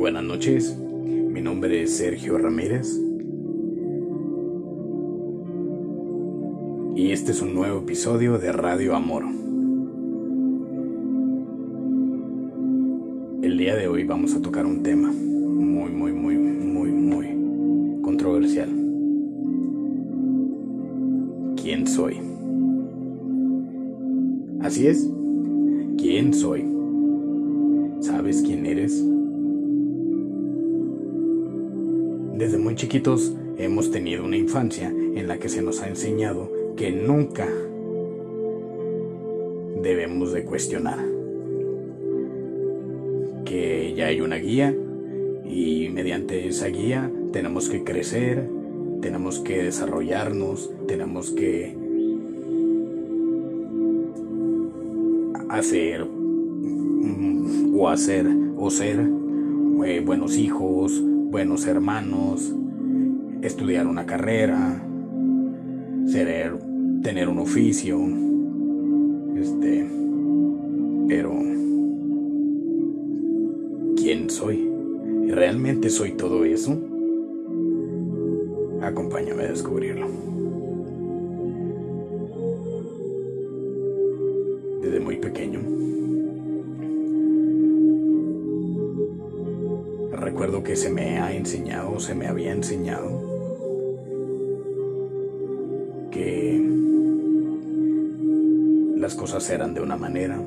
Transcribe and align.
buenas 0.00 0.24
noches, 0.24 0.74
mi 0.78 1.42
nombre 1.42 1.82
es 1.82 1.98
Sergio 1.98 2.38
Ramírez 2.38 2.98
y 6.96 7.12
este 7.12 7.32
es 7.32 7.42
un 7.42 7.52
nuevo 7.52 7.80
episodio 7.80 8.38
de 8.38 8.50
Radio 8.50 8.96
Amor. 8.96 9.24
El 13.42 13.58
día 13.58 13.76
de 13.76 13.88
hoy 13.88 14.04
vamos 14.04 14.34
a 14.34 14.40
tocar 14.40 14.64
un 14.64 14.82
tema 14.82 15.12
muy, 15.12 15.90
muy, 15.90 16.12
muy, 16.14 16.34
muy, 16.38 16.90
muy 16.92 18.00
controversial. 18.00 18.70
¿Quién 21.62 21.86
soy? 21.86 22.16
Así 24.62 24.86
es, 24.86 25.10
¿quién 25.98 26.32
soy? 26.32 26.64
¿Sabes 28.00 28.40
quién 28.40 28.64
eres? 28.64 29.04
Desde 32.40 32.56
muy 32.56 32.74
chiquitos 32.74 33.36
hemos 33.58 33.90
tenido 33.90 34.24
una 34.24 34.38
infancia 34.38 34.88
en 34.88 35.28
la 35.28 35.36
que 35.36 35.50
se 35.50 35.60
nos 35.60 35.82
ha 35.82 35.88
enseñado 35.88 36.50
que 36.74 36.90
nunca 36.90 37.46
debemos 39.82 40.32
de 40.32 40.42
cuestionar. 40.44 41.04
Que 43.44 43.92
ya 43.94 44.06
hay 44.06 44.22
una 44.22 44.36
guía 44.36 44.74
y 45.44 45.90
mediante 45.90 46.48
esa 46.48 46.68
guía 46.68 47.12
tenemos 47.30 47.68
que 47.68 47.84
crecer, 47.84 48.48
tenemos 49.02 49.40
que 49.40 49.64
desarrollarnos, 49.64 50.70
tenemos 50.88 51.32
que 51.32 51.76
hacer 55.50 56.06
mm, 56.06 57.78
o 57.78 57.90
hacer 57.90 58.26
o 58.56 58.70
ser 58.70 58.98
eh, 59.84 60.00
buenos 60.00 60.38
hijos, 60.38 61.02
buenos 61.30 61.64
hermanos, 61.68 62.52
estudiar 63.40 63.86
una 63.86 64.04
carrera, 64.04 64.82
ser, 66.06 66.58
tener 67.02 67.28
un 67.28 67.38
oficio, 67.38 68.00
este, 69.36 69.88
pero 71.06 71.32
¿quién 73.96 74.28
soy? 74.28 74.68
¿Realmente 75.28 75.88
soy 75.88 76.12
todo 76.12 76.44
eso? 76.44 76.76
Acompáñame 78.82 79.44
a 79.44 79.50
descubrirlo. 79.50 80.08
Enseñado 92.60 93.08
que 96.10 96.62
las 98.96 99.14
cosas 99.14 99.48
eran 99.48 99.72
de 99.72 99.80
una 99.80 99.96
manera, 99.96 100.38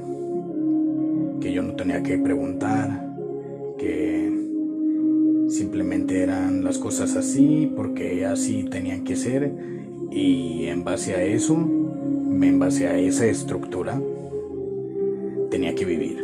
que 1.42 1.52
yo 1.52 1.64
no 1.64 1.74
tenía 1.74 2.04
que 2.04 2.20
preguntar, 2.20 3.16
que 3.80 4.32
simplemente 5.50 6.22
eran 6.22 6.64
las 6.64 6.78
cosas 6.78 7.16
así 7.16 7.72
porque 7.76 8.26
así 8.28 8.66
tenían 8.66 9.04
que 9.04 9.16
ser 9.16 9.52
y 10.12 10.68
en 10.68 10.84
base 10.84 11.16
a 11.16 11.24
eso, 11.24 11.56
en 11.56 12.60
base 12.60 12.88
a 12.88 12.96
esa 13.00 13.26
estructura, 13.26 14.00
tenía 15.50 15.74
que 15.74 15.86
vivir 15.86 16.24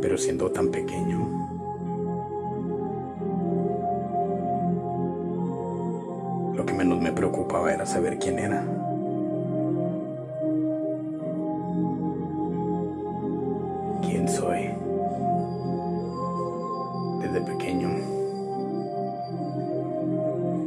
pero 0.00 0.16
siendo 0.16 0.50
tan 0.50 0.70
pequeño. 0.70 1.39
Me 7.00 7.12
preocupaba 7.12 7.72
era 7.72 7.86
saber 7.86 8.18
quién 8.18 8.38
era. 8.38 8.62
¿Quién 14.02 14.28
soy? 14.28 14.68
Desde 17.22 17.40
pequeño. 17.40 17.88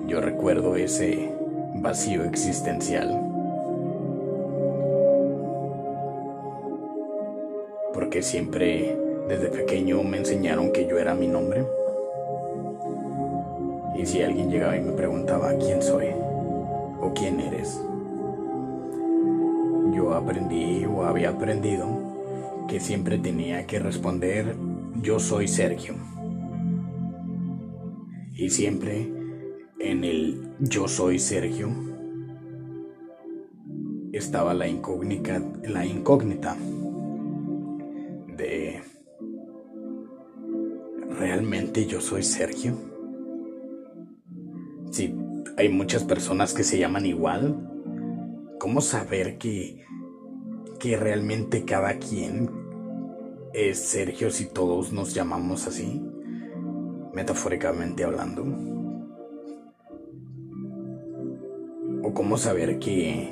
Yo 0.07 0.21
recuerdo 0.21 0.75
ese 0.75 1.29
vacío 1.75 2.23
existencial. 2.23 3.29
Porque 7.93 8.23
siempre 8.23 8.97
desde 9.27 9.49
pequeño 9.49 10.01
me 10.01 10.17
enseñaron 10.17 10.71
que 10.73 10.87
yo 10.87 10.97
era 10.97 11.13
mi 11.13 11.27
nombre. 11.27 11.63
Y 13.95 14.05
si 14.07 14.23
alguien 14.23 14.49
llegaba 14.49 14.75
y 14.75 14.81
me 14.81 14.93
preguntaba 14.93 15.53
quién 15.59 15.81
soy 15.81 16.22
quién 17.13 17.39
eres, 17.39 17.81
yo 19.93 20.13
aprendí 20.13 20.85
o 20.85 21.03
había 21.03 21.29
aprendido 21.29 21.87
que 22.67 22.79
siempre 22.79 23.17
tenía 23.17 23.65
que 23.67 23.79
responder 23.79 24.55
yo 25.01 25.19
soy 25.19 25.47
Sergio. 25.47 25.95
Y 28.33 28.49
siempre 28.49 29.11
en 29.79 30.03
el 30.03 30.55
yo 30.59 30.87
soy 30.87 31.19
Sergio 31.19 31.69
estaba 34.11 34.53
la 34.53 34.67
incógnita, 34.67 35.41
la 35.63 35.85
incógnita 35.85 36.55
de 38.37 38.81
¿realmente 41.19 41.85
yo 41.85 42.01
soy 42.01 42.23
Sergio? 42.23 42.92
Hay 45.55 45.69
muchas 45.69 46.03
personas 46.03 46.53
que 46.53 46.63
se 46.63 46.79
llaman 46.79 47.05
igual, 47.05 47.55
¿cómo 48.59 48.81
saber 48.81 49.37
que, 49.37 49.85
que 50.79 50.97
realmente 50.97 51.63
cada 51.63 51.99
quien 51.99 52.49
es 53.53 53.77
Sergio 53.77 54.31
si 54.31 54.45
todos 54.47 54.91
nos 54.91 55.13
llamamos 55.13 55.67
así? 55.67 56.01
Metafóricamente 57.13 58.03
hablando. 58.03 58.45
¿O 62.01 62.13
cómo 62.13 62.37
saber 62.37 62.79
que... 62.79 63.29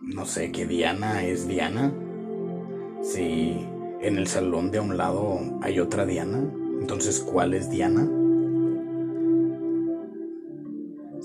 No 0.00 0.24
sé, 0.26 0.52
que 0.52 0.64
Diana 0.64 1.24
es 1.24 1.48
Diana? 1.48 1.92
Si 3.02 3.66
en 4.00 4.16
el 4.16 4.28
salón 4.28 4.70
de 4.70 4.78
a 4.78 4.82
un 4.82 4.96
lado 4.96 5.40
hay 5.60 5.80
otra 5.80 6.06
Diana. 6.06 6.38
Entonces, 6.80 7.18
¿cuál 7.20 7.54
es 7.54 7.68
Diana? 7.68 8.08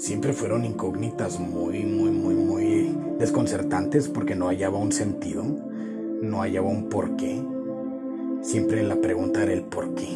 Siempre 0.01 0.33
fueron 0.33 0.65
incógnitas 0.65 1.39
muy, 1.39 1.83
muy, 1.83 2.09
muy, 2.09 2.33
muy 2.33 2.97
desconcertantes 3.19 4.09
porque 4.09 4.33
no 4.33 4.47
hallaba 4.47 4.79
un 4.79 4.91
sentido, 4.91 5.43
no 5.43 6.41
hallaba 6.41 6.69
un 6.69 6.89
porqué. 6.89 7.39
Siempre 8.41 8.81
la 8.81 8.95
pregunta 8.95 9.43
era 9.43 9.53
el 9.53 9.61
por 9.61 9.93
qué. 9.93 10.07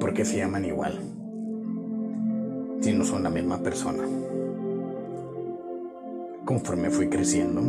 ¿Por 0.00 0.14
qué 0.14 0.24
se 0.24 0.38
llaman 0.38 0.64
igual? 0.64 0.98
Si 2.80 2.94
no 2.94 3.04
son 3.04 3.22
la 3.22 3.28
misma 3.28 3.58
persona. 3.58 4.04
Conforme 6.46 6.88
fui 6.88 7.10
creciendo, 7.10 7.60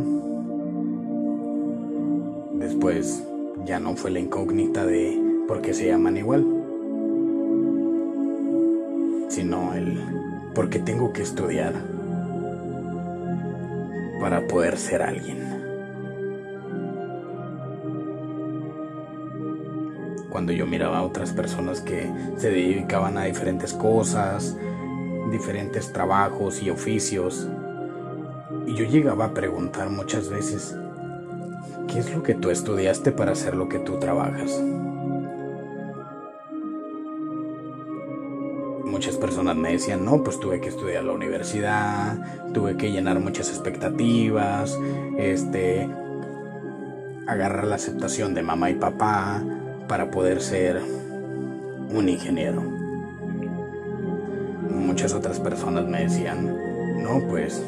Después 2.54 3.22
ya 3.66 3.78
no 3.78 3.96
fue 3.96 4.10
la 4.12 4.20
incógnita 4.20 4.86
de 4.86 5.44
por 5.46 5.60
qué 5.60 5.74
se 5.74 5.88
llaman 5.88 6.16
igual, 6.16 6.55
sino 9.36 9.74
el 9.74 10.00
por 10.54 10.70
qué 10.70 10.78
tengo 10.78 11.12
que 11.12 11.20
estudiar 11.20 11.74
para 14.18 14.46
poder 14.48 14.78
ser 14.78 15.02
alguien. 15.02 15.44
Cuando 20.30 20.52
yo 20.52 20.66
miraba 20.66 21.00
a 21.00 21.02
otras 21.02 21.32
personas 21.32 21.82
que 21.82 22.10
se 22.38 22.48
dedicaban 22.48 23.18
a 23.18 23.24
diferentes 23.24 23.74
cosas, 23.74 24.56
diferentes 25.30 25.92
trabajos 25.92 26.62
y 26.62 26.70
oficios, 26.70 27.46
y 28.66 28.74
yo 28.74 28.86
llegaba 28.86 29.26
a 29.26 29.34
preguntar 29.34 29.90
muchas 29.90 30.30
veces, 30.30 30.74
¿Qué 31.88 31.98
es 31.98 32.14
lo 32.14 32.22
que 32.22 32.34
tú 32.34 32.48
estudiaste 32.48 33.12
para 33.12 33.32
hacer 33.32 33.54
lo 33.54 33.68
que 33.68 33.78
tú 33.78 33.98
trabajas? 33.98 34.60
Me 39.54 39.72
decían, 39.72 40.04
no, 40.04 40.22
pues 40.22 40.40
tuve 40.40 40.60
que 40.60 40.68
estudiar 40.68 41.04
la 41.04 41.12
universidad, 41.12 42.52
tuve 42.52 42.76
que 42.76 42.90
llenar 42.90 43.20
muchas 43.20 43.48
expectativas, 43.50 44.78
este, 45.18 45.88
agarrar 47.26 47.66
la 47.66 47.76
aceptación 47.76 48.34
de 48.34 48.42
mamá 48.42 48.70
y 48.70 48.74
papá 48.74 49.42
para 49.88 50.10
poder 50.10 50.40
ser 50.40 50.80
un 51.90 52.08
ingeniero. 52.08 52.62
Muchas 54.70 55.12
otras 55.12 55.40
personas 55.40 55.86
me 55.86 56.02
decían, 56.02 56.56
no, 57.02 57.20
pues 57.28 57.62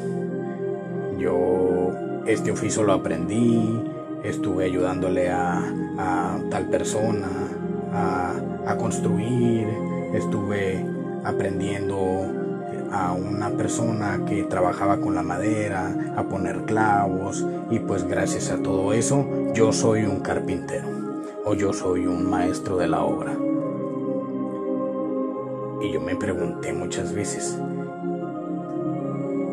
yo 1.18 1.92
este 2.26 2.50
oficio 2.50 2.82
lo 2.82 2.92
aprendí, 2.92 3.82
estuve 4.24 4.64
ayudándole 4.64 5.30
a, 5.30 5.62
tal 6.50 6.66
persona 6.66 7.28
a, 7.92 8.34
a 8.66 8.76
construir, 8.76 9.66
estuve 10.14 10.84
aprendiendo 11.24 12.26
a 12.90 13.12
una 13.12 13.50
persona 13.50 14.24
que 14.26 14.44
trabajaba 14.44 14.98
con 14.98 15.14
la 15.14 15.22
madera, 15.22 16.14
a 16.16 16.22
poner 16.24 16.62
clavos 16.64 17.44
y 17.70 17.78
pues 17.80 18.04
gracias 18.04 18.50
a 18.50 18.62
todo 18.62 18.92
eso 18.92 19.26
yo 19.54 19.72
soy 19.72 20.04
un 20.04 20.20
carpintero 20.20 20.88
o 21.44 21.54
yo 21.54 21.72
soy 21.72 22.06
un 22.06 22.28
maestro 22.28 22.76
de 22.76 22.88
la 22.88 23.02
obra. 23.02 23.36
Y 25.80 25.92
yo 25.92 26.00
me 26.00 26.16
pregunté 26.16 26.72
muchas 26.72 27.12
veces, 27.14 27.58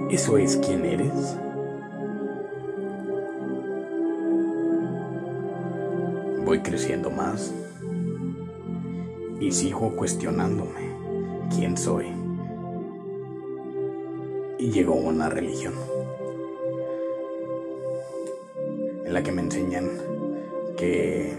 ¿eso 0.10 0.38
es 0.38 0.58
quién 0.58 0.86
eres? 0.86 1.38
Voy 6.44 6.60
creciendo 6.60 7.10
más 7.10 7.54
y 9.40 9.52
sigo 9.52 9.96
cuestionándome 9.96 10.85
quién 11.54 11.78
soy. 11.78 12.08
Y 14.58 14.72
llegó 14.72 14.96
una 14.96 15.30
religión 15.30 15.74
en 19.06 19.14
la 19.14 19.22
que 19.22 19.32
me 19.32 19.42
enseñan 19.42 19.90
que 20.78 21.38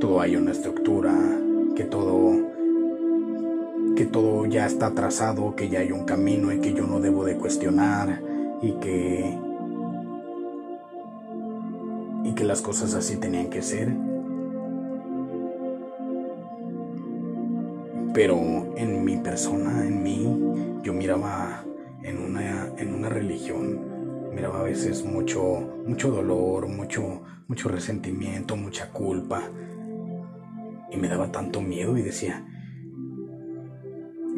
todo 0.00 0.20
hay 0.20 0.36
una 0.36 0.52
estructura, 0.52 1.14
que 1.74 1.84
todo 1.84 2.48
que 3.96 4.06
todo 4.06 4.46
ya 4.46 4.66
está 4.66 4.94
trazado, 4.94 5.54
que 5.56 5.68
ya 5.68 5.80
hay 5.80 5.92
un 5.92 6.04
camino 6.04 6.52
y 6.52 6.60
que 6.60 6.72
yo 6.72 6.86
no 6.86 7.00
debo 7.00 7.24
de 7.24 7.36
cuestionar 7.36 8.22
y 8.62 8.72
que 8.72 9.38
que 12.40 12.46
las 12.46 12.62
cosas 12.62 12.94
así 12.94 13.16
tenían 13.16 13.50
que 13.50 13.60
ser. 13.60 13.94
Pero 18.22 18.74
en 18.76 19.02
mi 19.02 19.16
persona, 19.16 19.86
en 19.86 20.02
mí, 20.02 20.82
yo 20.82 20.92
miraba 20.92 21.64
en 22.02 22.18
una, 22.18 22.68
en 22.76 22.92
una 22.92 23.08
religión, 23.08 24.30
miraba 24.34 24.60
a 24.60 24.64
veces 24.64 25.06
mucho, 25.06 25.42
mucho 25.86 26.10
dolor, 26.10 26.68
mucho, 26.68 27.22
mucho 27.48 27.70
resentimiento, 27.70 28.56
mucha 28.56 28.90
culpa. 28.90 29.44
Y 30.90 30.98
me 30.98 31.08
daba 31.08 31.32
tanto 31.32 31.62
miedo 31.62 31.96
y 31.96 32.02
decía, 32.02 32.46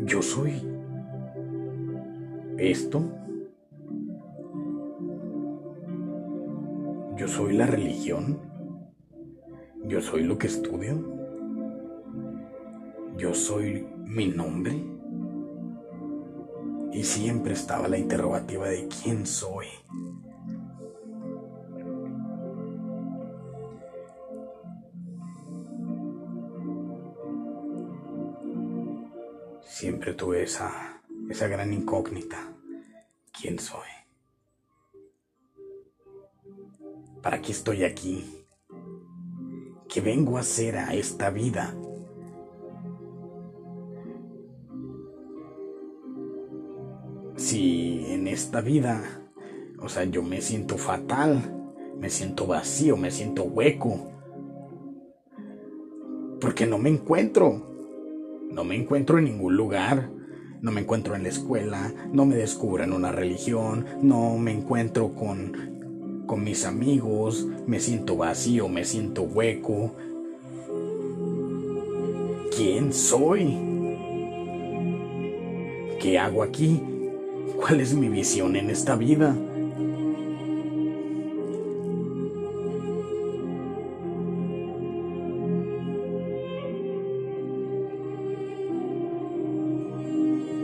yo 0.05 0.23
soy 0.23 0.63
esto. 2.59 3.03
Yo 7.17 7.27
soy 7.27 7.55
la 7.55 7.67
religión. 7.67 8.39
Yo 9.87 10.01
soy 10.01 10.23
lo 10.23 10.39
que 10.39 10.47
estudio. 10.47 11.22
Yo 13.23 13.33
soy 13.37 13.87
mi 14.05 14.27
nombre. 14.27 14.73
Y 16.93 17.05
siempre 17.05 17.53
estaba 17.53 17.87
la 17.87 17.97
interrogativa 17.97 18.69
de 18.69 18.89
quién 18.89 19.29
soy. 19.29 19.69
Siempre 29.63 30.15
tuve 30.15 30.43
esa, 30.43 31.01
esa 31.31 31.47
gran 31.47 31.73
incógnita. 31.73 32.53
¿Quién 33.41 33.61
soy? 33.61 33.89
¿Para 37.23 37.41
qué 37.41 37.53
estoy 37.53 37.85
aquí? 37.85 38.45
¿Qué 39.89 40.01
vengo 40.01 40.39
a 40.39 40.41
hacer 40.41 40.77
a 40.77 40.93
esta 40.95 41.31
vida? 41.31 41.73
Si 47.37 48.05
en 48.09 48.29
esta 48.29 48.61
vida, 48.61 49.03
o 49.79 49.89
sea, 49.89 50.05
yo 50.05 50.23
me 50.23 50.41
siento 50.41 50.77
fatal, 50.77 51.73
me 51.99 52.11
siento 52.11 52.47
vacío, 52.47 52.97
me 52.97 53.11
siento 53.11 53.45
hueco, 53.45 54.11
porque 56.41 56.67
no 56.67 56.79
me 56.79 56.91
encuentro, 56.91 57.79
no 58.51 58.65
me 58.65 58.77
encuentro 58.77 59.19
en 59.19 59.25
ningún 59.25 59.57
lugar, 59.57 60.11
no 60.61 60.71
me 60.71 60.83
encuentro 60.83 61.15
en 61.15 61.25
la 61.25 61.29
escuela, 61.29 61.93
no 62.13 62.27
me 62.27 62.37
descubro 62.37 62.85
en 62.85 62.93
una 62.93 63.13
religión, 63.13 63.87
no 64.03 64.37
me 64.39 64.53
encuentro 64.53 65.15
con 65.15 65.73
con 66.27 66.45
mis 66.45 66.65
amigos, 66.65 67.47
me 67.67 67.79
siento 67.79 68.17
vacío, 68.17 68.67
me 68.69 68.87
siento 68.87 69.23
hueco. 69.23 69.95
¿Quién 72.57 72.93
soy? 72.93 73.55
¿Qué 76.01 76.19
hago 76.19 76.43
aquí? 76.43 76.81
¿Cuál 77.63 77.81
es 77.81 77.95
mi 77.95 78.09
visión 78.09 78.57
en 78.57 78.71
esta 78.71 78.97
vida? 78.97 79.37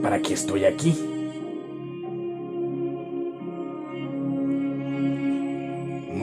¿Para 0.02 0.20
qué 0.20 0.34
estoy 0.34 0.64
aquí? 0.64 0.92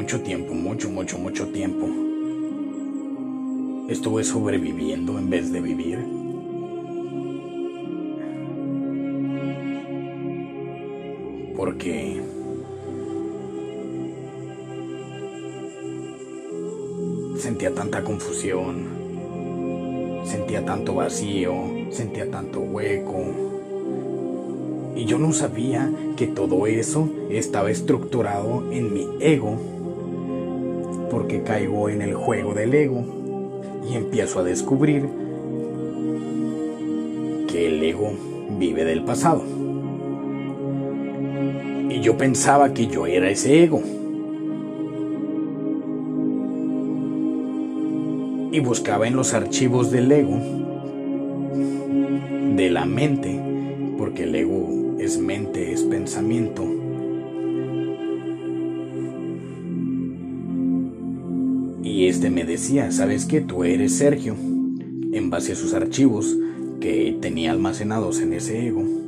mucho 0.05 0.21
tiempo, 0.21 0.53
mucho, 0.53 0.89
mucho, 0.89 1.17
mucho 1.17 1.47
tiempo, 1.47 1.87
estuve 3.89 4.23
sobreviviendo 4.23 5.17
en 5.17 5.31
vez 5.31 5.51
de 5.51 5.61
vivir. 5.61 6.14
Porque 11.65 12.21
sentía 17.39 17.73
tanta 17.73 18.03
confusión, 18.03 18.85
sentía 20.25 20.63
tanto 20.63 20.93
vacío, 20.93 21.55
sentía 21.89 22.29
tanto 22.29 22.59
hueco. 22.59 23.17
Y 24.95 25.05
yo 25.05 25.17
no 25.17 25.33
sabía 25.33 25.91
que 26.15 26.27
todo 26.27 26.67
eso 26.67 27.09
estaba 27.31 27.71
estructurado 27.71 28.71
en 28.71 28.93
mi 28.93 29.07
ego 29.19 29.57
porque 31.09 31.41
caigo 31.41 31.89
en 31.89 32.03
el 32.03 32.13
juego 32.13 32.53
del 32.53 32.75
ego 32.75 33.03
y 33.89 33.95
empiezo 33.95 34.41
a 34.41 34.43
descubrir 34.43 35.09
que 37.47 37.65
el 37.69 37.81
ego 37.81 38.11
vive 38.59 38.85
del 38.85 39.03
pasado. 39.03 39.54
Yo 42.05 42.15
pensaba 42.15 42.71
que 42.71 42.85
yo 42.85 43.07
era 43.07 43.31
ese 43.31 43.63
ego. 43.63 43.81
Y 48.51 48.59
buscaba 48.59 49.07
en 49.07 49.15
los 49.15 49.33
archivos 49.33 49.89
del 49.89 50.11
ego, 50.11 50.39
de 52.55 52.69
la 52.69 52.85
mente, 52.85 53.41
porque 53.97 54.25
el 54.25 54.35
ego 54.35 54.95
es 54.99 55.17
mente, 55.17 55.71
es 55.73 55.81
pensamiento, 55.81 56.63
Y 61.81 62.07
este 62.07 62.29
me 62.29 62.43
decía, 62.45 62.91
¿sabes 62.91 63.25
qué? 63.25 63.41
Tú 63.41 63.63
eres 63.63 63.95
Sergio, 63.95 64.35
en 65.11 65.29
base 65.31 65.53
a 65.53 65.55
sus 65.55 65.73
archivos 65.73 66.37
que 66.79 67.17
tenía 67.19 67.51
almacenados 67.51 68.19
en 68.21 68.33
ese 68.33 68.67
ego. 68.67 69.04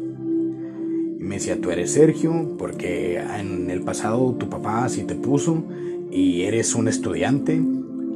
Y 1.37 1.39
decía, 1.39 1.61
tú 1.61 1.69
eres 1.69 1.91
Sergio 1.91 2.55
porque 2.57 3.19
en 3.19 3.69
el 3.69 3.81
pasado 3.81 4.33
tu 4.39 4.49
papá 4.49 4.85
así 4.85 5.03
te 5.03 5.13
puso 5.13 5.63
y 6.11 6.41
eres 6.41 6.73
un 6.73 6.87
estudiante 6.87 7.61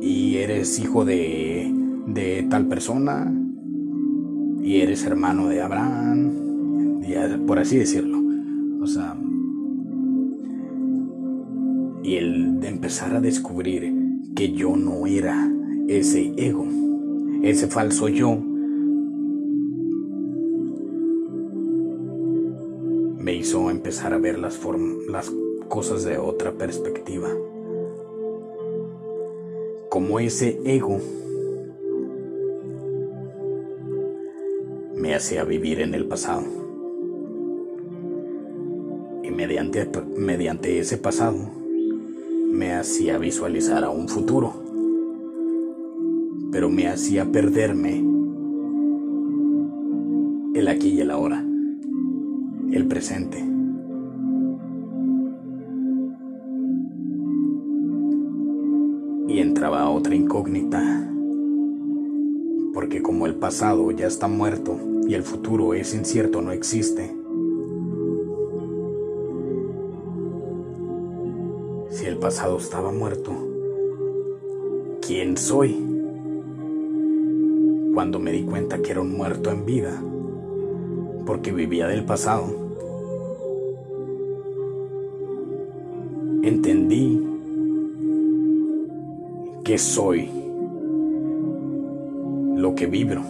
y 0.02 0.38
eres 0.38 0.80
hijo 0.80 1.06
de, 1.06 1.72
de 2.08 2.48
tal 2.50 2.66
persona 2.66 3.32
y 4.64 4.78
eres 4.78 5.06
hermano 5.06 5.50
de 5.50 5.62
Abraham, 5.62 6.32
por 7.46 7.60
así 7.60 7.78
decirlo. 7.78 8.20
O 8.82 8.88
sea, 8.88 9.16
y 12.04 12.16
el 12.16 12.60
de 12.60 12.70
empezar 12.70 13.16
a 13.16 13.22
descubrir 13.22 13.94
que 14.36 14.52
yo 14.52 14.76
no 14.76 15.06
era 15.06 15.48
ese 15.88 16.34
ego, 16.38 16.66
ese 17.44 17.68
falso 17.68 18.10
yo. 18.10 18.42
Me 23.32 23.38
hizo 23.38 23.70
empezar 23.72 24.14
a 24.14 24.18
ver 24.18 24.38
las, 24.38 24.60
las 25.08 25.32
cosas 25.70 26.04
de 26.04 26.18
otra 26.18 26.52
perspectiva. 26.52 27.30
Como 29.90 30.20
ese 30.20 30.60
ego 30.66 31.00
me 34.96 35.16
hacía 35.16 35.46
vivir 35.46 35.80
en 35.80 35.96
el 35.96 36.08
pasado. 36.08 36.44
Y 39.24 39.32
mediante, 39.32 39.88
mediante 40.18 40.80
ese 40.80 40.98
pasado 40.98 41.38
me 42.52 42.74
hacía 42.74 43.18
visualizar 43.18 43.86
a 43.86 43.92
un 43.92 44.10
futuro, 44.10 44.56
pero 46.52 46.70
me 46.70 46.90
hacía 46.90 47.32
perderme 47.32 48.04
el 50.54 50.68
aquí 50.68 50.90
y 50.90 51.00
el 51.00 51.12
ahora, 51.12 51.46
el 52.72 52.88
presente. 52.88 53.38
Y 59.28 59.40
entraba 59.40 59.90
otra 59.90 60.16
incógnita, 60.16 61.10
porque 62.74 63.02
como 63.02 63.26
el 63.28 63.36
pasado 63.36 63.92
ya 63.92 64.08
está 64.08 64.28
muerto 64.28 64.78
y 65.08 65.14
el 65.14 65.24
futuro 65.24 65.74
es 65.74 65.94
incierto, 65.94 66.42
no 66.42 66.52
existe, 66.52 67.16
si 71.90 72.06
el 72.06 72.18
pasado 72.18 72.58
estaba 72.58 72.92
muerto, 72.92 73.32
¿quién 75.06 75.38
soy? 75.38 75.76
Cuando 77.94 78.20
me 78.20 78.32
di 78.32 78.44
cuenta 78.44 78.82
que 78.82 78.92
era 78.92 79.02
un 79.02 79.16
muerto 79.16 79.52
en 79.52 79.66
vida, 79.66 80.02
porque 81.26 81.52
vivía 81.52 81.88
del 81.88 82.06
pasado. 82.06 82.61
Entendí 86.44 87.22
que 89.64 89.78
soy 89.78 90.30
lo 92.56 92.76
que 92.76 92.88
vibro. 92.88 93.22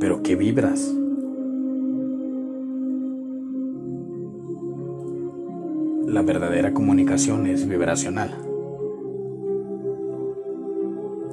Pero 0.00 0.22
¿qué 0.22 0.36
vibras? 0.36 0.94
La 6.06 6.22
verdadera 6.22 6.72
comunicación 6.74 7.46
es 7.46 7.68
vibracional. 7.68 8.30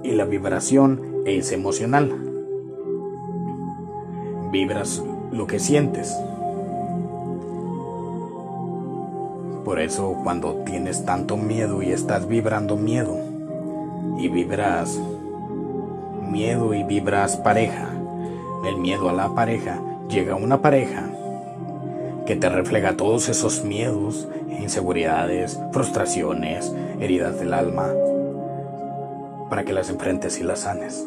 Y 0.03 0.11
la 0.11 0.25
vibración 0.25 1.01
es 1.25 1.51
emocional 1.51 2.29
vibras 4.51 5.03
lo 5.31 5.47
que 5.47 5.59
sientes. 5.59 6.15
Eso 9.89 10.15
cuando 10.23 10.53
tienes 10.65 11.03
tanto 11.03 11.35
miedo 11.35 11.81
y 11.81 11.91
estás 11.91 12.27
vibrando 12.27 12.75
miedo 12.75 13.17
y 14.19 14.27
vibras 14.27 14.99
miedo 16.29 16.75
y 16.75 16.83
vibras 16.83 17.37
pareja, 17.37 17.89
el 18.67 18.77
miedo 18.77 19.09
a 19.09 19.13
la 19.13 19.33
pareja, 19.33 19.81
llega 20.07 20.35
una 20.35 20.61
pareja 20.61 21.09
que 22.27 22.35
te 22.35 22.49
refleja 22.49 22.97
todos 22.97 23.29
esos 23.29 23.63
miedos, 23.63 24.27
inseguridades, 24.61 25.59
frustraciones, 25.71 26.71
heridas 26.99 27.39
del 27.39 27.51
alma, 27.51 27.87
para 29.49 29.63
que 29.63 29.73
las 29.73 29.89
enfrentes 29.89 30.39
y 30.39 30.43
las 30.43 30.59
sanes. 30.59 31.03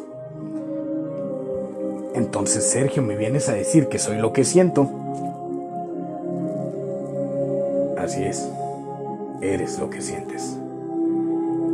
Entonces, 2.15 2.69
Sergio, 2.69 3.01
me 3.01 3.15
vienes 3.15 3.47
a 3.47 3.53
decir 3.53 3.87
que 3.87 3.97
soy 3.97 4.17
lo 4.17 4.33
que 4.33 4.43
siento. 4.43 4.89
Así 7.97 8.21
es, 8.21 8.45
eres 9.43 9.77
lo 9.79 9.89
que 9.89 10.01
sientes. 10.01 10.57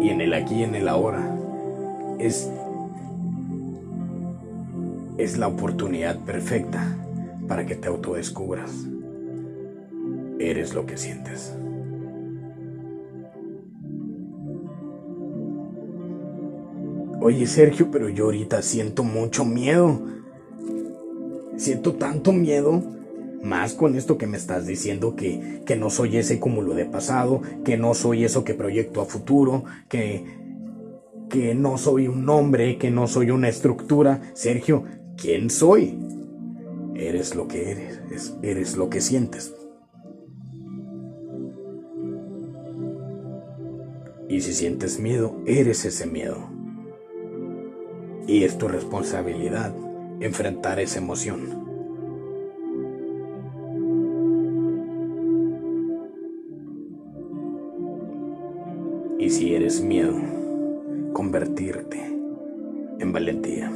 Y 0.02 0.10
en 0.10 0.22
el 0.22 0.34
aquí 0.34 0.56
y 0.56 0.64
en 0.64 0.76
el 0.76 0.88
ahora 0.88 1.38
es 2.20 2.50
es 5.18 5.38
la 5.38 5.48
oportunidad 5.48 6.18
perfecta 6.20 6.96
para 7.48 7.66
que 7.66 7.76
te 7.76 7.90
autodescubras. 7.90 8.72
Eres 10.40 10.74
lo 10.74 10.86
que 10.86 10.96
sientes. 10.98 11.54
Oye 17.22 17.46
Sergio, 17.48 17.92
pero 17.92 18.08
yo 18.08 18.26
ahorita 18.26 18.62
siento 18.62 19.04
mucho 19.04 19.44
miedo. 19.44 20.00
Siento 21.58 21.96
tanto 21.96 22.32
miedo, 22.32 22.82
más 23.44 23.74
con 23.74 23.96
esto 23.96 24.18
que 24.18 24.28
me 24.28 24.38
estás 24.38 24.66
diciendo 24.68 25.16
que, 25.16 25.62
que 25.66 25.76
no 25.76 25.90
soy 25.90 26.18
ese 26.18 26.40
cúmulo 26.40 26.74
de 26.74 26.86
pasado, 26.86 27.42
que 27.64 27.78
no 27.78 27.94
soy 27.94 28.26
eso 28.26 28.44
que 28.44 28.54
proyecto 28.54 29.02
a 29.02 29.06
futuro, 29.06 29.64
que, 29.88 30.26
que 31.30 31.56
no 31.56 31.78
soy 31.78 32.08
un 32.08 32.26
nombre, 32.26 32.78
que 32.78 32.92
no 32.92 33.08
soy 33.08 33.32
una 33.32 33.50
estructura. 33.50 34.22
Sergio, 34.34 34.84
¿quién 35.16 35.50
soy? 35.50 35.98
Eres 36.96 37.36
lo 37.36 37.48
que 37.48 37.72
eres, 37.72 38.36
eres 38.42 38.76
lo 38.76 38.90
que 38.90 39.00
sientes. 39.00 39.54
Y 44.28 44.42
si 44.42 44.54
sientes 44.54 45.00
miedo, 45.00 45.38
eres 45.46 45.86
ese 45.86 46.06
miedo. 46.06 46.50
Y 48.28 48.44
es 48.44 48.58
tu 48.58 48.68
responsabilidad 48.68 49.74
enfrentar 50.20 50.80
esa 50.80 51.00
emoción. 51.00 51.69
Y 59.30 59.32
si 59.32 59.54
eres 59.54 59.84
miedo, 59.84 60.16
convertirte 61.14 62.00
en 62.98 63.14
valentía. 63.14 63.72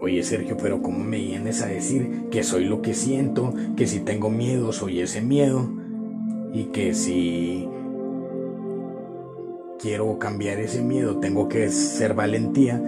Oye 0.00 0.24
Sergio, 0.24 0.56
pero 0.60 0.82
¿cómo 0.82 1.04
me 1.04 1.18
vienes 1.18 1.62
a 1.62 1.66
decir 1.66 2.24
que 2.32 2.42
soy 2.42 2.64
lo 2.64 2.82
que 2.82 2.94
siento? 2.94 3.54
Que 3.76 3.86
si 3.86 4.00
tengo 4.00 4.28
miedo, 4.28 4.72
soy 4.72 5.02
ese 5.02 5.22
miedo. 5.22 5.70
Y 6.52 6.64
que 6.72 6.94
si 6.94 7.68
quiero 9.78 10.18
cambiar 10.18 10.58
ese 10.58 10.82
miedo, 10.82 11.18
tengo 11.20 11.48
que 11.48 11.68
ser 11.68 12.14
valentía. 12.14 12.82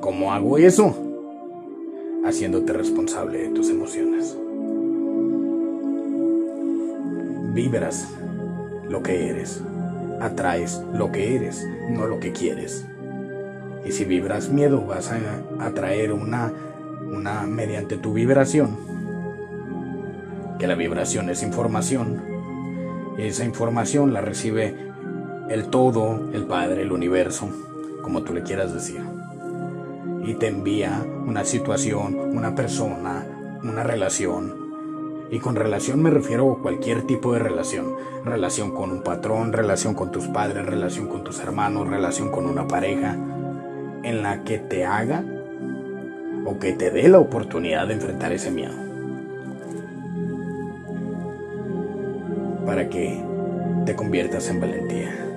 ¿Cómo 0.00 0.32
hago 0.32 0.56
eso? 0.56 0.96
Haciéndote 2.24 2.72
responsable 2.72 3.42
de 3.42 3.48
tus 3.50 3.68
emociones. 3.68 4.34
Vibras 7.54 8.08
lo 8.88 9.02
que 9.02 9.30
eres. 9.30 9.62
Atraes 10.20 10.82
lo 10.92 11.10
que 11.10 11.36
eres, 11.36 11.66
no 11.88 12.06
lo 12.06 12.20
que 12.20 12.32
quieres. 12.32 12.86
Y 13.84 13.92
si 13.92 14.04
vibras 14.04 14.50
miedo, 14.50 14.84
vas 14.84 15.10
a 15.10 15.18
atraer 15.64 16.12
una, 16.12 16.52
una 17.06 17.42
mediante 17.42 17.96
tu 17.96 18.12
vibración. 18.12 18.76
Que 20.58 20.66
la 20.66 20.74
vibración 20.74 21.30
es 21.30 21.42
información. 21.42 22.22
Y 23.18 23.22
esa 23.22 23.44
información 23.44 24.12
la 24.12 24.20
recibe 24.20 24.74
el 25.48 25.66
todo, 25.66 26.30
el 26.32 26.44
Padre, 26.44 26.82
el 26.82 26.92
universo, 26.92 27.48
como 28.02 28.22
tú 28.22 28.34
le 28.34 28.42
quieras 28.42 28.72
decir 28.72 29.00
y 30.26 30.34
te 30.34 30.48
envía 30.48 31.04
una 31.26 31.44
situación, 31.44 32.14
una 32.14 32.54
persona, 32.54 33.26
una 33.62 33.82
relación. 33.82 34.63
Y 35.34 35.40
con 35.40 35.56
relación 35.56 36.00
me 36.00 36.10
refiero 36.10 36.52
a 36.52 36.58
cualquier 36.62 37.02
tipo 37.08 37.32
de 37.32 37.40
relación. 37.40 37.96
Relación 38.24 38.70
con 38.70 38.92
un 38.92 39.02
patrón, 39.02 39.52
relación 39.52 39.94
con 39.94 40.12
tus 40.12 40.28
padres, 40.28 40.64
relación 40.64 41.08
con 41.08 41.24
tus 41.24 41.40
hermanos, 41.40 41.88
relación 41.88 42.30
con 42.30 42.46
una 42.46 42.68
pareja, 42.68 43.16
en 44.04 44.22
la 44.22 44.44
que 44.44 44.58
te 44.58 44.84
haga 44.84 45.24
o 46.44 46.60
que 46.60 46.72
te 46.74 46.92
dé 46.92 47.08
la 47.08 47.18
oportunidad 47.18 47.88
de 47.88 47.94
enfrentar 47.94 48.30
ese 48.30 48.52
miedo. 48.52 48.74
Para 52.64 52.88
que 52.88 53.20
te 53.86 53.96
conviertas 53.96 54.48
en 54.50 54.60
valentía. 54.60 55.33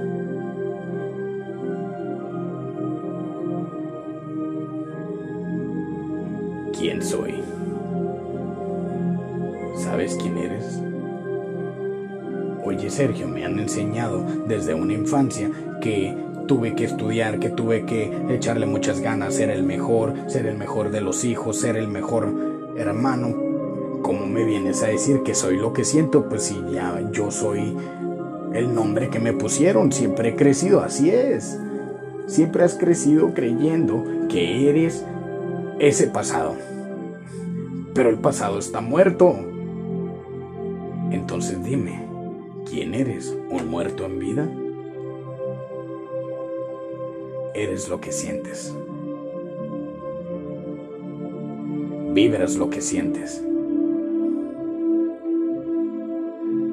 Oye 12.77 12.91
Sergio, 12.91 13.27
me 13.27 13.43
han 13.43 13.57
enseñado 13.57 14.23
desde 14.47 14.75
una 14.75 14.93
infancia 14.93 15.49
que 15.81 16.15
tuve 16.45 16.75
que 16.75 16.83
estudiar, 16.83 17.39
que 17.39 17.49
tuve 17.49 17.87
que 17.87 18.15
echarle 18.29 18.67
muchas 18.67 18.99
ganas, 19.01 19.33
ser 19.33 19.49
el 19.49 19.63
mejor, 19.63 20.13
ser 20.27 20.45
el 20.45 20.59
mejor 20.59 20.91
de 20.91 21.01
los 21.01 21.25
hijos, 21.25 21.59
ser 21.59 21.75
el 21.75 21.87
mejor 21.87 22.31
hermano. 22.77 23.35
¿Cómo 24.03 24.27
me 24.27 24.45
vienes 24.45 24.83
a 24.83 24.89
decir 24.89 25.23
que 25.23 25.33
soy 25.33 25.57
lo 25.57 25.73
que 25.73 25.85
siento? 25.85 26.29
Pues 26.29 26.43
si 26.43 26.61
ya 26.71 27.01
yo 27.11 27.31
soy 27.31 27.75
el 28.53 28.75
nombre 28.75 29.09
que 29.09 29.19
me 29.19 29.33
pusieron, 29.33 29.91
siempre 29.91 30.29
he 30.29 30.35
crecido, 30.35 30.81
así 30.81 31.09
es. 31.09 31.59
Siempre 32.27 32.63
has 32.63 32.75
crecido 32.75 33.33
creyendo 33.33 34.03
que 34.29 34.69
eres 34.69 35.03
ese 35.79 36.05
pasado. 36.05 36.53
Pero 37.95 38.11
el 38.11 38.19
pasado 38.19 38.59
está 38.59 38.81
muerto. 38.81 39.35
Entonces 41.09 41.63
dime, 41.63 42.06
¿quién 42.69 42.93
eres? 42.93 43.35
¿Un 43.49 43.69
muerto 43.69 44.05
en 44.05 44.19
vida? 44.19 44.47
Eres 47.53 47.89
lo 47.89 47.99
que 48.01 48.11
sientes. 48.11 48.75
Vibras 52.13 52.55
lo 52.55 52.69
que 52.69 52.81
sientes. 52.81 53.43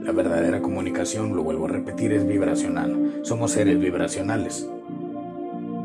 La 0.03 0.13
verdadera 0.13 0.61
comunicación, 0.61 1.35
lo 1.35 1.43
vuelvo 1.43 1.67
a 1.67 1.71
repetir, 1.71 2.13
es 2.13 2.27
vibracional. 2.27 3.21
Somos 3.23 3.53
seres 3.53 3.79
vibracionales. 3.79 4.69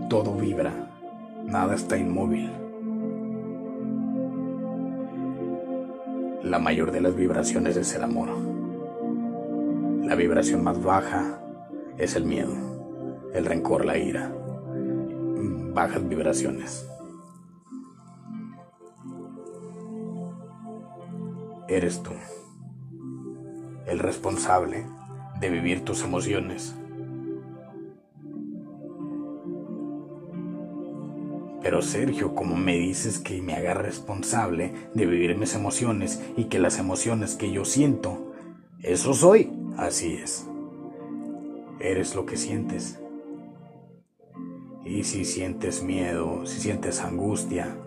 Todo 0.09 0.33
vibra, 0.35 0.91
nada 1.45 1.75
está 1.75 1.97
inmóvil. 1.97 2.49
La 6.43 6.59
mayor 6.59 6.91
de 6.91 7.01
las 7.01 7.15
vibraciones 7.15 7.77
es 7.77 7.95
el 7.95 8.03
amor. 8.03 8.58
La 10.09 10.15
vibración 10.15 10.63
más 10.63 10.83
baja 10.83 11.39
es 11.99 12.15
el 12.15 12.25
miedo, 12.25 12.51
el 13.31 13.45
rencor, 13.45 13.85
la 13.85 13.95
ira. 13.95 14.33
Bajas 15.71 16.09
vibraciones. 16.09 16.89
Eres 21.67 22.01
tú 22.01 22.09
el 23.85 23.99
responsable 23.99 24.83
de 25.39 25.49
vivir 25.51 25.85
tus 25.85 26.03
emociones. 26.03 26.75
Pero 31.61 31.83
Sergio, 31.83 32.33
como 32.33 32.55
me 32.55 32.79
dices 32.79 33.19
que 33.19 33.43
me 33.43 33.53
haga 33.53 33.75
responsable 33.75 34.73
de 34.95 35.05
vivir 35.05 35.37
mis 35.37 35.53
emociones 35.53 36.19
y 36.35 36.45
que 36.45 36.57
las 36.57 36.79
emociones 36.79 37.35
que 37.35 37.51
yo 37.51 37.63
siento, 37.63 38.33
eso 38.81 39.13
soy. 39.13 39.58
Así 39.79 40.15
es. 40.15 40.45
Eres 41.79 42.13
lo 42.13 42.25
que 42.25 42.35
sientes. 42.35 42.99
Y 44.83 45.05
si 45.05 45.23
sientes 45.23 45.81
miedo, 45.81 46.45
si 46.45 46.59
sientes 46.59 46.99
angustia, 46.99 47.77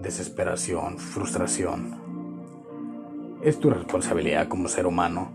desesperación, 0.00 0.98
frustración, 0.98 3.38
es 3.42 3.60
tu 3.60 3.70
responsabilidad 3.70 4.48
como 4.48 4.66
ser 4.66 4.86
humano 4.86 5.30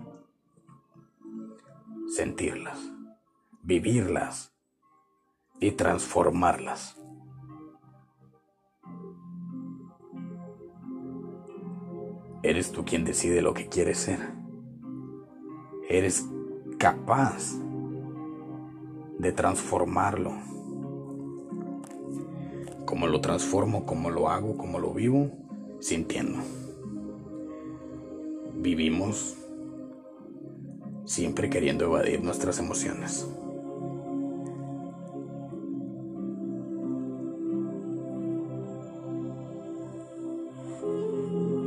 sentirlas, 2.13 2.80
vivirlas 3.63 4.54
y 5.62 5.72
transformarlas. 5.72 6.98
Eres 12.44 12.74
tú 12.74 12.84
quien 12.84 13.06
decide 13.06 13.42
lo 13.42 13.54
que 13.54 13.68
quieres 13.68 14.00
ser. 14.00 14.47
Eres 15.88 16.25
capaz 16.77 17.53
de 19.20 19.32
transformarlo. 19.32 20.34
Como 22.86 23.08
lo 23.08 23.22
transformo, 23.22 23.86
como 23.86 24.10
lo 24.10 24.29
hago, 24.29 24.58
como 24.58 24.79
lo 24.79 24.94
vivo, 24.94 25.32
sintiendo 25.79 26.39
vivimos 28.62 29.38
siempre 31.06 31.50
queriendo 31.50 31.86
evadir 31.86 32.22
nuestras 32.22 32.60
emociones. 32.60 33.27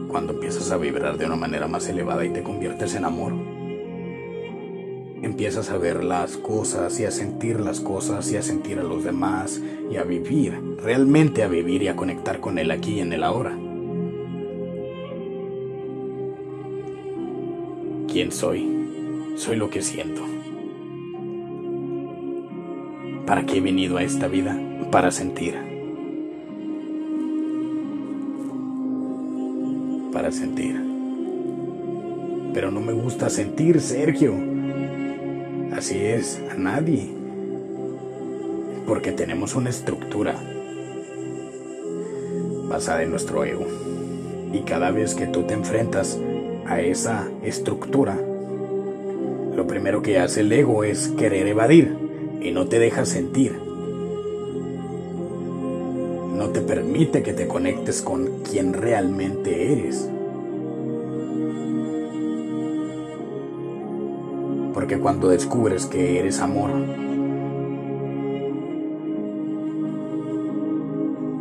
Cuando 0.08 0.34
empiezas 0.34 0.70
a 0.72 0.76
vibrar 0.76 1.16
de 1.16 1.24
una 1.24 1.36
manera 1.36 1.68
más 1.68 1.88
elevada 1.88 2.24
y 2.24 2.30
te 2.30 2.42
conviertes 2.42 2.94
en 2.96 3.04
amor, 3.04 3.32
empiezas 5.22 5.70
a 5.70 5.78
ver 5.78 6.04
las 6.04 6.36
cosas 6.36 6.98
y 7.00 7.04
a 7.04 7.10
sentir 7.10 7.60
las 7.60 7.80
cosas 7.80 8.30
y 8.32 8.36
a 8.36 8.42
sentir 8.42 8.78
a 8.78 8.84
los 8.84 9.04
demás 9.04 9.60
y 9.90 9.96
a 9.96 10.04
vivir, 10.04 10.76
realmente 10.82 11.42
a 11.42 11.48
vivir 11.48 11.82
y 11.82 11.88
a 11.88 11.96
conectar 11.96 12.40
con 12.40 12.58
él 12.58 12.70
aquí 12.70 12.94
y 12.94 13.00
en 13.00 13.12
el 13.12 13.22
ahora. 13.22 13.56
quién 18.10 18.32
soy. 18.32 18.68
Soy 19.36 19.56
lo 19.56 19.70
que 19.70 19.82
siento. 19.82 20.22
¿Para 23.26 23.46
qué 23.46 23.58
he 23.58 23.60
venido 23.60 23.96
a 23.96 24.02
esta 24.02 24.26
vida? 24.26 24.58
Para 24.90 25.10
sentir. 25.10 25.54
Para 30.12 30.32
sentir. 30.32 30.80
Pero 32.52 32.70
no 32.72 32.80
me 32.80 32.92
gusta 32.92 33.30
sentir, 33.30 33.80
Sergio. 33.80 34.49
Así 35.80 35.96
es, 36.04 36.38
a 36.50 36.56
nadie. 36.56 37.08
Porque 38.86 39.12
tenemos 39.12 39.54
una 39.54 39.70
estructura 39.70 40.34
basada 42.68 43.02
en 43.02 43.08
nuestro 43.08 43.46
ego. 43.46 43.64
Y 44.52 44.58
cada 44.64 44.90
vez 44.90 45.14
que 45.14 45.26
tú 45.26 45.44
te 45.44 45.54
enfrentas 45.54 46.18
a 46.66 46.82
esa 46.82 47.26
estructura, 47.42 48.14
lo 49.56 49.66
primero 49.66 50.02
que 50.02 50.18
hace 50.18 50.42
el 50.42 50.52
ego 50.52 50.84
es 50.84 51.08
querer 51.16 51.46
evadir 51.46 51.96
y 52.42 52.50
no 52.50 52.66
te 52.66 52.78
deja 52.78 53.06
sentir. 53.06 53.58
No 56.36 56.50
te 56.50 56.60
permite 56.60 57.22
que 57.22 57.32
te 57.32 57.48
conectes 57.48 58.02
con 58.02 58.42
quien 58.42 58.74
realmente 58.74 59.72
eres. 59.72 60.10
Porque 64.80 64.98
cuando 64.98 65.28
descubres 65.28 65.84
que 65.84 66.18
eres 66.18 66.40
amor, 66.40 66.70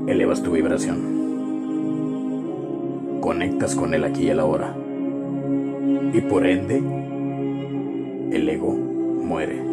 elevas 0.07 0.43
tu 0.43 0.51
vibración. 0.51 0.99
Conectas 3.21 3.75
con 3.75 3.93
él 3.93 4.03
aquí 4.03 4.23
y 4.23 4.29
el 4.31 4.41
ahora 4.41 4.75
y 6.13 6.19
por 6.19 6.45
ende 6.45 6.83
el 8.33 8.49
ego 8.49 8.73
muere. 8.73 9.63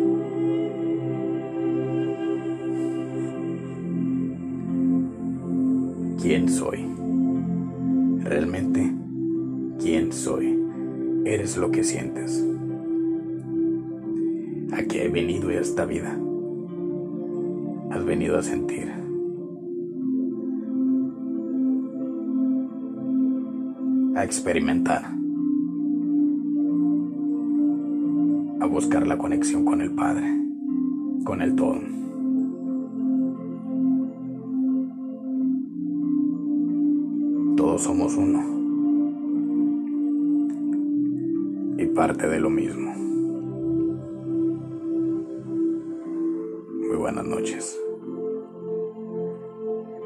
¿Quién 6.22 6.48
soy? 6.48 6.86
Realmente, 8.20 8.92
¿quién 9.80 10.12
soy? 10.12 10.56
Eres 11.24 11.56
lo 11.56 11.72
que 11.72 11.82
sientes. 11.82 12.44
Esta 15.68 15.84
vida? 15.84 16.18
Has 17.90 18.04
venido 18.04 18.38
a 18.38 18.42
sentir. 18.42 18.90
A 24.16 24.24
experimentar. 24.24 25.16
buscar 28.76 29.06
la 29.06 29.16
conexión 29.16 29.64
con 29.64 29.80
el 29.80 29.90
Padre, 29.92 30.30
con 31.24 31.40
el 31.40 31.56
todo. 31.56 31.80
Todos 37.56 37.82
somos 37.82 38.14
uno 38.18 38.42
y 41.78 41.86
parte 41.86 42.28
de 42.28 42.38
lo 42.38 42.50
mismo. 42.50 42.95
Buenas 47.06 47.24
noches. 47.24 47.78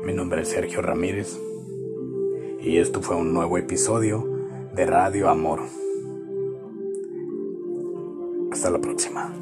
Mi 0.04 0.12
nombre 0.12 0.42
es 0.42 0.48
Sergio 0.48 0.82
Ramírez 0.82 1.34
y 2.60 2.76
esto 2.76 3.00
fue 3.00 3.16
un 3.16 3.32
nuevo 3.32 3.56
episodio 3.56 4.22
de 4.74 4.84
Radio 4.84 5.30
Amor. 5.30 5.62
Hasta 8.52 8.68
la 8.68 8.78
próxima. 8.82 9.32